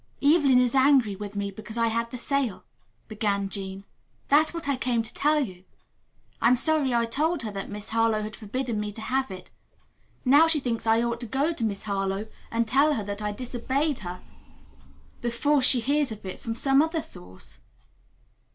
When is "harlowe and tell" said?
11.83-12.95